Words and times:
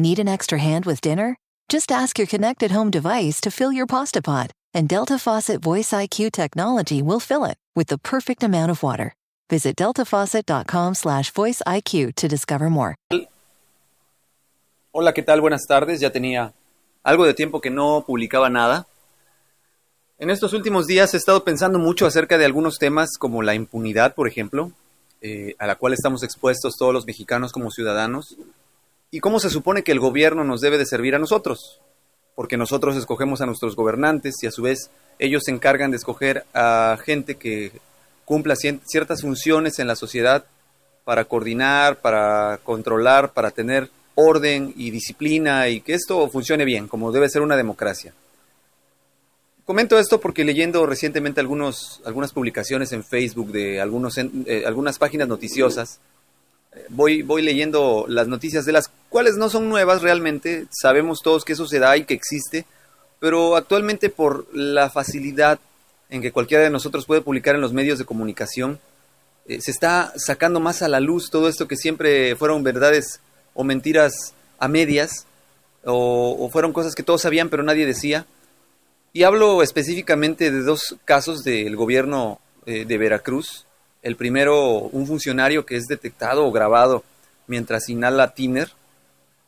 Need 0.00 0.20
an 0.20 0.28
extra 0.28 0.60
hand 0.60 0.86
with 0.86 1.00
dinner? 1.00 1.36
Just 1.68 1.90
ask 1.90 2.20
your 2.20 2.28
connected 2.28 2.70
home 2.70 2.88
device 2.88 3.40
to 3.40 3.50
fill 3.50 3.72
your 3.72 3.84
pasta 3.84 4.22
pot, 4.22 4.52
and 4.72 4.88
Delta 4.88 5.18
Faucet 5.18 5.60
Voice 5.60 5.90
IQ 5.90 6.30
technology 6.30 7.02
will 7.02 7.18
fill 7.18 7.44
it 7.44 7.56
with 7.74 7.88
the 7.88 7.98
perfect 7.98 8.44
amount 8.44 8.70
of 8.70 8.80
water. 8.80 9.12
Visit 9.50 9.74
deltafaucet.com/slash 9.74 11.32
voice 11.32 11.60
IQ 11.66 12.14
to 12.14 12.28
discover 12.28 12.70
more. 12.70 12.94
Hola, 14.92 15.12
¿qué 15.12 15.24
tal? 15.24 15.40
Buenas 15.40 15.66
tardes. 15.66 15.98
Ya 15.98 16.12
tenía 16.12 16.52
algo 17.02 17.24
de 17.26 17.34
tiempo 17.34 17.60
que 17.60 17.70
no 17.70 18.04
publicaba 18.06 18.48
nada. 18.48 18.86
En 20.20 20.30
estos 20.30 20.52
últimos 20.52 20.86
días 20.86 21.12
he 21.14 21.16
estado 21.16 21.42
pensando 21.42 21.80
mucho 21.80 22.06
acerca 22.06 22.38
de 22.38 22.44
algunos 22.44 22.78
temas 22.78 23.18
como 23.18 23.42
la 23.42 23.56
impunidad, 23.56 24.14
por 24.14 24.28
ejemplo, 24.28 24.70
eh, 25.22 25.56
a 25.58 25.66
la 25.66 25.74
cual 25.74 25.92
estamos 25.92 26.22
expuestos 26.22 26.76
todos 26.76 26.94
los 26.94 27.04
mexicanos 27.04 27.50
como 27.50 27.72
ciudadanos, 27.72 28.36
y 29.10 29.20
cómo 29.20 29.40
se 29.40 29.50
supone 29.50 29.82
que 29.82 29.92
el 29.92 30.00
gobierno 30.00 30.44
nos 30.44 30.60
debe 30.60 30.78
de 30.78 30.86
servir 30.86 31.14
a 31.14 31.18
nosotros, 31.18 31.80
porque 32.34 32.56
nosotros 32.56 32.96
escogemos 32.96 33.40
a 33.40 33.46
nuestros 33.46 33.74
gobernantes 33.74 34.36
y 34.42 34.46
a 34.46 34.50
su 34.50 34.62
vez 34.62 34.90
ellos 35.18 35.44
se 35.44 35.50
encargan 35.50 35.90
de 35.90 35.96
escoger 35.96 36.44
a 36.54 36.98
gente 37.04 37.36
que 37.36 37.72
cumpla 38.24 38.54
ciertas 38.56 39.22
funciones 39.22 39.78
en 39.78 39.86
la 39.86 39.96
sociedad 39.96 40.44
para 41.04 41.24
coordinar, 41.24 41.96
para 42.00 42.60
controlar, 42.62 43.32
para 43.32 43.50
tener 43.50 43.90
orden 44.14 44.74
y 44.76 44.90
disciplina 44.90 45.68
y 45.68 45.80
que 45.80 45.94
esto 45.94 46.28
funcione 46.28 46.64
bien, 46.64 46.88
como 46.88 47.12
debe 47.12 47.28
ser 47.28 47.40
una 47.40 47.56
democracia. 47.56 48.12
Comento 49.64 49.98
esto 49.98 50.20
porque 50.20 50.44
leyendo 50.44 50.86
recientemente 50.86 51.40
algunos, 51.40 52.00
algunas 52.04 52.32
publicaciones 52.32 52.92
en 52.92 53.04
Facebook 53.04 53.52
de 53.52 53.80
algunos, 53.80 54.18
eh, 54.18 54.64
algunas 54.66 54.98
páginas 54.98 55.28
noticiosas, 55.28 56.00
eh, 56.72 56.86
voy, 56.88 57.22
voy 57.22 57.42
leyendo 57.42 58.06
las 58.08 58.28
noticias 58.28 58.64
de 58.64 58.72
las 58.72 58.90
cuales 59.08 59.36
no 59.36 59.48
son 59.48 59.68
nuevas 59.68 60.02
realmente, 60.02 60.66
sabemos 60.70 61.20
todos 61.22 61.44
que 61.44 61.54
eso 61.54 61.66
se 61.66 61.78
da 61.78 61.96
y 61.96 62.04
que 62.04 62.14
existe, 62.14 62.64
pero 63.20 63.56
actualmente 63.56 64.10
por 64.10 64.46
la 64.54 64.90
facilidad 64.90 65.58
en 66.10 66.22
que 66.22 66.32
cualquiera 66.32 66.64
de 66.64 66.70
nosotros 66.70 67.06
puede 67.06 67.20
publicar 67.20 67.54
en 67.54 67.60
los 67.60 67.72
medios 67.72 67.98
de 67.98 68.04
comunicación, 68.04 68.78
eh, 69.46 69.60
se 69.60 69.70
está 69.70 70.12
sacando 70.16 70.60
más 70.60 70.82
a 70.82 70.88
la 70.88 71.00
luz 71.00 71.30
todo 71.30 71.48
esto 71.48 71.66
que 71.66 71.76
siempre 71.76 72.36
fueron 72.36 72.62
verdades 72.62 73.20
o 73.54 73.64
mentiras 73.64 74.34
a 74.58 74.68
medias, 74.68 75.26
o, 75.84 76.48
fueron 76.52 76.72
cosas 76.72 76.94
que 76.94 77.02
todos 77.02 77.22
sabían 77.22 77.48
pero 77.48 77.62
nadie 77.62 77.86
decía. 77.86 78.26
Y 79.12 79.22
hablo 79.22 79.62
específicamente 79.62 80.50
de 80.50 80.62
dos 80.62 80.96
casos 81.04 81.42
del 81.42 81.76
gobierno 81.76 82.40
eh, 82.66 82.84
de 82.84 82.98
Veracruz. 82.98 83.64
El 84.02 84.16
primero, 84.16 84.80
un 84.80 85.06
funcionario 85.06 85.64
que 85.64 85.76
es 85.76 85.86
detectado 85.86 86.44
o 86.44 86.52
grabado 86.52 87.04
mientras 87.46 87.88
inhala 87.88 88.34
tiner, 88.34 88.70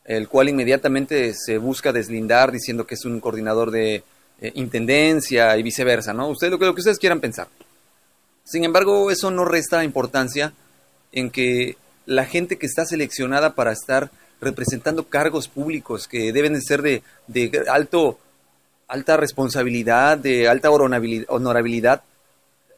el 0.05 0.27
cual 0.27 0.49
inmediatamente 0.49 1.33
se 1.33 1.57
busca 1.57 1.93
deslindar 1.93 2.51
diciendo 2.51 2.85
que 2.85 2.95
es 2.95 3.05
un 3.05 3.19
coordinador 3.19 3.71
de 3.71 4.03
eh, 4.41 4.51
intendencia 4.55 5.55
y 5.57 5.63
viceversa, 5.63 6.13
¿no? 6.13 6.27
Ustedes 6.27 6.51
lo 6.51 6.59
que, 6.59 6.65
lo 6.65 6.73
que 6.73 6.81
ustedes 6.81 6.99
quieran 6.99 7.19
pensar. 7.19 7.47
Sin 8.43 8.63
embargo, 8.63 9.11
eso 9.11 9.31
no 9.31 9.45
resta 9.45 9.83
importancia 9.83 10.53
en 11.11 11.29
que 11.29 11.77
la 12.05 12.25
gente 12.25 12.57
que 12.57 12.65
está 12.65 12.85
seleccionada 12.85 13.53
para 13.53 13.71
estar 13.71 14.11
representando 14.41 15.07
cargos 15.07 15.47
públicos 15.47 16.07
que 16.07 16.33
deben 16.33 16.53
de 16.53 16.61
ser 16.61 16.81
de, 16.81 17.03
alto, 17.69 18.19
alta 18.87 19.15
responsabilidad, 19.15 20.17
de 20.17 20.47
alta 20.49 20.71
honorabilidad, 20.71 22.01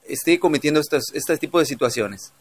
esté 0.06 0.40
cometiendo 0.40 0.82
este 0.82 1.38
tipo 1.38 1.60
de 1.60 1.66
situaciones. 1.66 2.34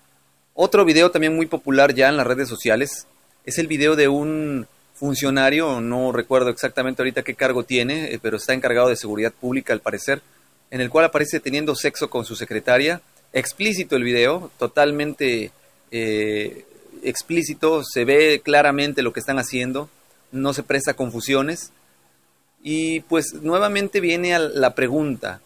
Otro 0.55 0.85
video 0.85 1.11
también 1.11 1.37
muy 1.37 1.47
popular 1.47 1.95
ya 1.95 2.09
en 2.09 2.17
las 2.17 2.27
redes 2.27 2.49
sociales 2.49 3.07
es 3.45 3.59
el 3.59 3.69
video 3.69 3.97
de 3.97 4.09
un 4.09 4.67
funcionario, 5.03 5.81
no 5.81 6.13
recuerdo 6.13 6.51
exactamente 6.51 7.03
ahorita 7.03 7.25
qué 7.25 7.35
cargo 7.35 7.65
tiene, 7.65 8.15
eh, 8.15 8.21
pero 8.23 8.37
está 8.37 8.55
encargado 8.55 8.89
de 8.89 8.95
seguridad 8.95 9.33
pública 9.33 9.73
al 9.73 9.81
parecer, 9.81 10.23
en 10.71 10.81
el 10.81 10.91
cual 10.91 11.07
aparece 11.07 11.41
teniendo 11.41 11.75
sexo 11.75 12.09
con 12.09 12.25
su 12.25 12.37
secretaria. 12.37 13.01
Explícito 13.33 13.97
el 13.97 14.05
video, 14.05 14.53
totalmente 14.61 15.51
eh, 15.91 16.65
explícito, 17.03 17.83
se 17.83 18.05
ve 18.05 18.43
claramente 18.45 19.03
lo 19.03 19.13
que 19.13 19.19
están 19.19 19.41
haciendo, 19.41 19.91
no 20.31 20.55
se 20.55 20.63
presta 20.63 20.95
confusiones. 20.95 21.73
Y 22.63 23.01
pues 23.01 23.35
nuevamente 23.35 23.99
viene 23.99 24.37
a 24.37 24.39
la 24.39 24.77
pregunta, 24.77 25.41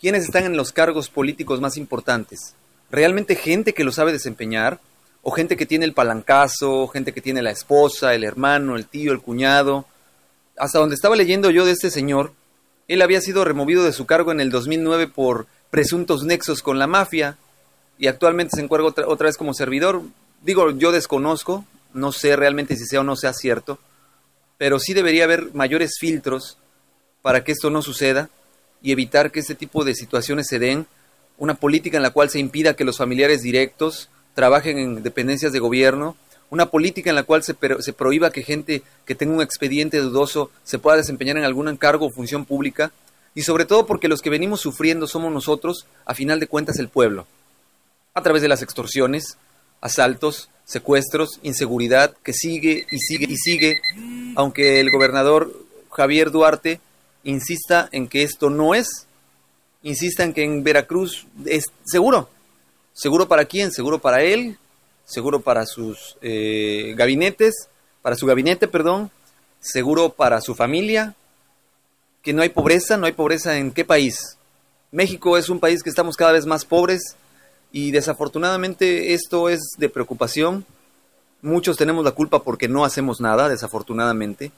¿quiénes 0.00 0.24
están 0.24 0.44
en 0.44 0.56
los 0.56 0.72
cargos 0.72 1.08
políticos 1.08 1.60
más 1.60 1.76
importantes? 1.76 2.56
¿Realmente 2.90 3.36
gente 3.36 3.74
que 3.74 3.84
lo 3.84 3.92
sabe 3.92 4.10
desempeñar? 4.10 4.80
¿O 5.22 5.30
gente 5.30 5.56
que 5.56 5.66
tiene 5.66 5.84
el 5.84 5.94
palancazo, 5.94 6.88
gente 6.88 7.12
que 7.12 7.20
tiene 7.20 7.42
la 7.42 7.50
esposa, 7.50 8.14
el 8.14 8.24
hermano, 8.24 8.76
el 8.76 8.86
tío, 8.86 9.12
el 9.12 9.20
cuñado? 9.20 9.86
Hasta 10.56 10.78
donde 10.78 10.94
estaba 10.94 11.16
leyendo 11.16 11.50
yo 11.50 11.64
de 11.64 11.72
este 11.72 11.90
señor, 11.90 12.32
él 12.86 13.02
había 13.02 13.20
sido 13.20 13.44
removido 13.44 13.84
de 13.84 13.92
su 13.92 14.06
cargo 14.06 14.32
en 14.32 14.40
el 14.40 14.50
2009 14.50 15.08
por 15.08 15.46
presuntos 15.70 16.24
nexos 16.24 16.62
con 16.62 16.78
la 16.78 16.86
mafia 16.86 17.36
y 17.98 18.06
actualmente 18.06 18.56
se 18.56 18.62
encuentra 18.62 18.88
otra, 18.88 19.08
otra 19.08 19.26
vez 19.26 19.36
como 19.36 19.52
servidor 19.52 20.02
digo, 20.42 20.70
yo 20.70 20.92
desconozco, 20.92 21.64
no 21.92 22.12
sé 22.12 22.36
realmente 22.36 22.76
si 22.76 22.86
sea 22.86 23.00
o 23.00 23.04
no 23.04 23.16
sea 23.16 23.32
cierto, 23.32 23.78
pero 24.56 24.78
sí 24.78 24.94
debería 24.94 25.24
haber 25.24 25.54
mayores 25.54 25.96
filtros 25.98 26.58
para 27.22 27.44
que 27.44 27.52
esto 27.52 27.70
no 27.70 27.82
suceda 27.82 28.28
y 28.82 28.92
evitar 28.92 29.30
que 29.30 29.40
este 29.40 29.54
tipo 29.54 29.84
de 29.84 29.94
situaciones 29.94 30.46
se 30.48 30.58
den, 30.58 30.86
una 31.36 31.54
política 31.54 31.96
en 31.96 32.02
la 32.02 32.10
cual 32.10 32.30
se 32.30 32.38
impida 32.38 32.74
que 32.74 32.84
los 32.84 32.98
familiares 32.98 33.42
directos 33.42 34.08
trabajen 34.38 34.78
en 34.78 35.02
dependencias 35.02 35.50
de 35.50 35.58
gobierno, 35.58 36.14
una 36.48 36.66
política 36.66 37.10
en 37.10 37.16
la 37.16 37.24
cual 37.24 37.42
se, 37.42 37.54
prohíba 37.54 38.30
que 38.30 38.44
gente 38.44 38.84
que 39.04 39.16
tenga 39.16 39.34
un 39.34 39.42
expediente 39.42 39.98
dudoso 39.98 40.52
se 40.62 40.78
pueda 40.78 40.96
desempeñar 40.96 41.38
en 41.38 41.42
algún 41.42 41.66
encargo 41.66 42.06
o 42.06 42.10
función 42.10 42.44
pública, 42.44 42.92
y 43.34 43.42
sobre 43.42 43.64
todo 43.64 43.84
porque 43.84 44.06
los 44.06 44.22
que 44.22 44.30
venimos 44.30 44.60
sufriendo 44.60 45.08
somos 45.08 45.32
nosotros, 45.32 45.86
a 46.04 46.14
final 46.14 46.38
de 46.38 46.46
cuentas 46.46 46.78
el 46.78 46.88
pueblo, 46.88 47.26
a 48.14 48.22
través 48.22 48.40
de 48.40 48.46
las 48.46 48.62
extorsiones, 48.62 49.38
asaltos, 49.80 50.50
secuestros, 50.64 51.40
inseguridad 51.42 52.14
que 52.22 52.32
sigue 52.32 52.86
y 52.92 52.98
sigue 53.00 53.26
y 53.28 53.36
sigue, 53.38 53.80
aunque 54.36 54.78
el 54.78 54.92
gobernador 54.92 55.52
Javier 55.90 56.30
Duarte 56.30 56.78
insista 57.24 57.88
en 57.90 58.06
que 58.06 58.22
esto 58.22 58.50
no 58.50 58.76
es, 58.76 59.08
insista 59.82 60.22
en 60.22 60.32
que 60.32 60.44
en 60.44 60.62
Veracruz 60.62 61.26
es 61.44 61.64
seguro. 61.84 62.28
¿Seguro 62.98 63.28
para 63.28 63.44
quién? 63.44 63.70
Seguro 63.70 64.00
para 64.00 64.24
él, 64.24 64.58
seguro 65.04 65.38
para 65.38 65.66
sus 65.66 66.16
eh, 66.20 66.94
gabinetes, 66.96 67.68
para 68.02 68.16
su 68.16 68.26
gabinete, 68.26 68.66
perdón, 68.66 69.12
seguro 69.60 70.08
para 70.08 70.40
su 70.40 70.56
familia, 70.56 71.14
que 72.22 72.32
no 72.32 72.42
hay 72.42 72.48
pobreza, 72.48 72.96
no 72.96 73.06
hay 73.06 73.12
pobreza 73.12 73.56
en 73.56 73.70
qué 73.70 73.84
país. 73.84 74.36
México 74.90 75.38
es 75.38 75.48
un 75.48 75.60
país 75.60 75.84
que 75.84 75.90
estamos 75.90 76.16
cada 76.16 76.32
vez 76.32 76.44
más 76.44 76.64
pobres, 76.64 77.14
y 77.70 77.92
desafortunadamente 77.92 79.14
esto 79.14 79.48
es 79.48 79.60
de 79.78 79.88
preocupación. 79.88 80.66
Muchos 81.40 81.76
tenemos 81.76 82.04
la 82.04 82.10
culpa 82.10 82.42
porque 82.42 82.66
no 82.66 82.84
hacemos 82.84 83.20
nada, 83.20 83.48
desafortunadamente. 83.48 84.50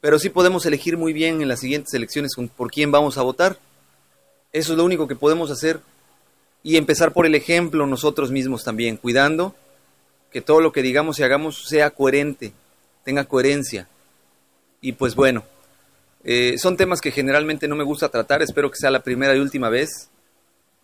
Pero 0.00 0.18
sí 0.18 0.30
podemos 0.30 0.66
elegir 0.66 0.96
muy 0.96 1.12
bien 1.12 1.42
en 1.42 1.46
las 1.46 1.60
siguientes 1.60 1.94
elecciones 1.94 2.32
por 2.56 2.72
quién 2.72 2.90
vamos 2.90 3.18
a 3.18 3.22
votar. 3.22 3.56
Eso 4.52 4.72
es 4.72 4.78
lo 4.78 4.84
único 4.84 5.06
que 5.06 5.14
podemos 5.14 5.52
hacer. 5.52 5.78
Y 6.66 6.78
empezar 6.78 7.12
por 7.12 7.26
el 7.26 7.36
ejemplo 7.36 7.86
nosotros 7.86 8.32
mismos 8.32 8.64
también, 8.64 8.96
cuidando 8.96 9.54
que 10.32 10.40
todo 10.40 10.60
lo 10.60 10.72
que 10.72 10.82
digamos 10.82 11.16
y 11.16 11.22
hagamos 11.22 11.68
sea 11.68 11.90
coherente, 11.90 12.52
tenga 13.04 13.22
coherencia. 13.22 13.86
Y 14.80 14.90
pues 14.90 15.14
bueno, 15.14 15.44
eh, 16.24 16.58
son 16.58 16.76
temas 16.76 17.00
que 17.00 17.12
generalmente 17.12 17.68
no 17.68 17.76
me 17.76 17.84
gusta 17.84 18.08
tratar, 18.08 18.42
espero 18.42 18.68
que 18.68 18.78
sea 18.78 18.90
la 18.90 19.04
primera 19.04 19.36
y 19.36 19.38
última 19.38 19.68
vez 19.68 20.08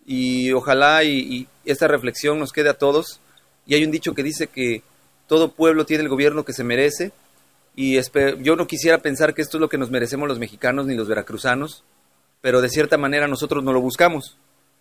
y 0.05 0.53
ojalá 0.53 1.03
y, 1.03 1.49
esta 1.65 1.89
reflexión 1.89 2.39
nos 2.39 2.53
quede 2.53 2.69
a 2.69 2.77
todos. 2.77 3.19
Y 3.67 3.75
hay 3.75 3.83
un 3.83 3.91
dicho 3.91 4.13
que 4.13 4.23
dice 4.23 4.47
que 4.47 4.83
todo 5.27 5.51
pueblo 5.51 5.85
tiene 5.85 6.03
el 6.03 6.09
gobierno 6.09 6.45
que 6.45 6.53
se 6.53 6.63
merece 6.63 7.11
y 7.75 7.99
yo 8.39 8.55
no 8.55 8.67
quisiera 8.67 8.99
pensar 8.99 9.33
que 9.33 9.41
esto 9.41 9.57
es 9.57 9.61
lo 9.61 9.67
que 9.67 9.77
nos 9.77 9.91
merecemos 9.91 10.29
los 10.29 10.39
mexicanos 10.39 10.85
ni 10.85 10.95
los 10.95 11.09
veracruzanos, 11.09 11.83
pero 12.39 12.61
de 12.61 12.69
cierta 12.69 12.97
manera 12.97 13.27
nosotros 13.27 13.65
no 13.65 13.73
lo 13.73 13.81
buscamos. 13.81 14.37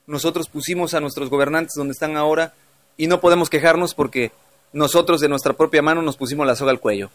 Nosotros 0.06 0.48
pusimos 0.48 0.94
a 0.94 1.00
nuestros 1.00 1.30
gobernantes 1.30 1.74
donde 1.76 1.92
están 1.92 2.16
ahora 2.16 2.54
y 2.96 3.06
no 3.06 3.20
podemos 3.20 3.48
quejarnos 3.48 3.94
porque 3.94 4.32
nosotros 4.72 5.20
de 5.20 5.28
nuestra 5.28 5.52
propia 5.52 5.82
mano 5.82 6.02
nos 6.02 6.16
pusimos 6.16 6.46
la 6.46 6.56
soga 6.56 6.70
al 6.70 6.80
cuello. 6.80 7.10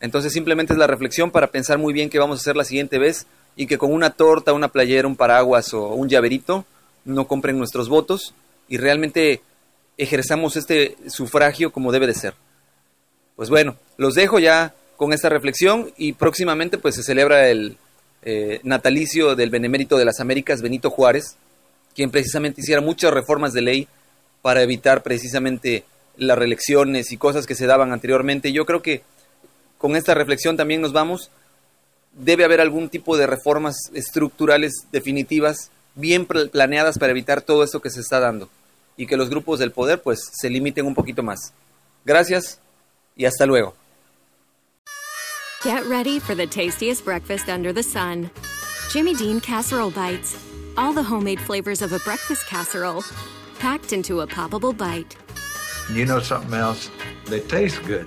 Entonces 0.00 0.32
simplemente 0.32 0.72
es 0.72 0.78
la 0.78 0.86
reflexión 0.86 1.30
para 1.30 1.48
pensar 1.48 1.78
muy 1.78 1.92
bien 1.92 2.10
qué 2.10 2.18
vamos 2.18 2.38
a 2.38 2.42
hacer 2.42 2.56
la 2.56 2.64
siguiente 2.64 2.98
vez 2.98 3.26
y 3.54 3.66
que 3.66 3.78
con 3.78 3.92
una 3.92 4.10
torta, 4.10 4.52
una 4.52 4.68
playera, 4.68 5.06
un 5.06 5.16
paraguas 5.16 5.74
o 5.74 5.88
un 5.88 6.08
llaverito 6.08 6.64
no 7.04 7.26
compren 7.26 7.58
nuestros 7.58 7.88
votos 7.88 8.34
y 8.68 8.78
realmente 8.78 9.42
ejerzamos 9.98 10.56
este 10.56 10.96
sufragio 11.08 11.72
como 11.72 11.92
debe 11.92 12.06
de 12.06 12.14
ser. 12.14 12.34
Pues 13.36 13.50
bueno, 13.50 13.76
los 13.96 14.14
dejo 14.14 14.38
ya 14.38 14.74
con 14.96 15.12
esta 15.12 15.28
reflexión 15.28 15.92
y 15.96 16.12
próximamente 16.12 16.78
pues 16.78 16.94
se 16.94 17.02
celebra 17.02 17.48
el 17.48 17.76
eh, 18.22 18.60
natalicio 18.62 19.34
del 19.34 19.50
Benemérito 19.50 19.96
de 19.96 20.04
las 20.04 20.20
Américas, 20.20 20.62
Benito 20.62 20.90
Juárez, 20.90 21.36
quien 21.94 22.10
precisamente 22.10 22.60
hiciera 22.60 22.80
muchas 22.80 23.12
reformas 23.12 23.52
de 23.52 23.62
ley 23.62 23.88
para 24.40 24.62
evitar 24.62 25.02
precisamente 25.02 25.84
las 26.16 26.38
reelecciones 26.38 27.12
y 27.12 27.16
cosas 27.16 27.46
que 27.46 27.54
se 27.54 27.66
daban 27.66 27.92
anteriormente. 27.92 28.52
Yo 28.52 28.66
creo 28.66 28.82
que 28.82 29.02
con 29.78 29.96
esta 29.96 30.14
reflexión 30.14 30.56
también 30.56 30.80
nos 30.80 30.92
vamos. 30.92 31.30
Debe 32.12 32.44
haber 32.44 32.60
algún 32.60 32.88
tipo 32.88 33.16
de 33.16 33.26
reformas 33.26 33.76
estructurales 33.94 34.72
definitivas, 34.92 35.70
bien 35.94 36.26
planeadas 36.26 36.98
para 36.98 37.12
evitar 37.12 37.42
todo 37.42 37.64
esto 37.64 37.80
que 37.80 37.90
se 37.90 38.00
está 38.00 38.20
dando 38.20 38.48
y 38.96 39.06
que 39.06 39.16
los 39.16 39.30
grupos 39.30 39.58
del 39.58 39.72
poder 39.72 40.02
pues 40.02 40.20
se 40.32 40.50
limiten 40.50 40.86
un 40.86 40.94
poquito 40.94 41.22
más. 41.22 41.52
Gracias 42.04 42.58
y 43.16 43.24
hasta 43.24 43.46
luego. 43.46 43.74
Get 45.62 45.84
ready 45.88 46.18
for 46.18 46.34
the 46.34 46.46
tastiest 46.46 47.04
breakfast 47.04 47.48
under 47.48 47.72
the 47.72 47.84
sun. 47.84 48.30
Jimmy 48.92 49.14
Dean 49.14 49.40
casserole 49.40 49.92
bites. 49.92 50.51
All 50.76 50.94
the 50.94 51.02
homemade 51.02 51.38
flavors 51.38 51.82
of 51.82 51.92
a 51.92 51.98
breakfast 51.98 52.46
casserole 52.46 53.04
packed 53.58 53.92
into 53.92 54.22
a 54.22 54.26
poppable 54.26 54.76
bite. 54.76 55.16
You 55.92 56.06
know 56.06 56.20
something 56.20 56.54
else? 56.54 56.90
They 57.26 57.40
taste 57.40 57.82
good. 57.84 58.06